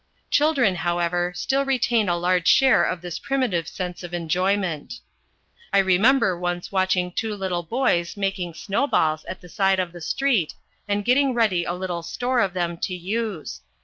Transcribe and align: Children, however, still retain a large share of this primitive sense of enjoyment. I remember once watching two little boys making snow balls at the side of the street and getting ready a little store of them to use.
Children, 0.31 0.77
however, 0.77 1.31
still 1.35 1.63
retain 1.63 2.09
a 2.09 2.17
large 2.17 2.47
share 2.47 2.83
of 2.83 3.01
this 3.01 3.19
primitive 3.19 3.67
sense 3.67 4.01
of 4.01 4.15
enjoyment. 4.15 4.95
I 5.71 5.77
remember 5.77 6.35
once 6.35 6.71
watching 6.71 7.11
two 7.11 7.35
little 7.35 7.61
boys 7.61 8.17
making 8.17 8.55
snow 8.55 8.87
balls 8.87 9.23
at 9.25 9.41
the 9.41 9.47
side 9.47 9.79
of 9.79 9.91
the 9.91 10.01
street 10.01 10.55
and 10.87 11.05
getting 11.05 11.35
ready 11.35 11.65
a 11.65 11.73
little 11.73 12.01
store 12.01 12.39
of 12.39 12.55
them 12.55 12.77
to 12.79 12.95
use. 12.95 13.61